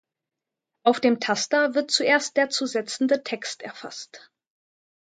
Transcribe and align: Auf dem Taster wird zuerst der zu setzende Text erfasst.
Auf 0.83 0.99
dem 0.99 1.19
Taster 1.19 1.75
wird 1.75 1.91
zuerst 1.91 2.35
der 2.35 2.49
zu 2.49 2.65
setzende 2.65 3.21
Text 3.23 3.61
erfasst. 3.61 4.31